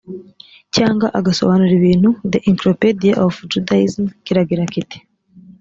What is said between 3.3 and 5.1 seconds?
judaism kiragira kiti